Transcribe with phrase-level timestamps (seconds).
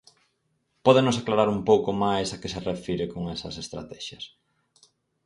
[0.85, 4.23] Pódenos aclarar un pouco máis a que se refire con esas estratexias?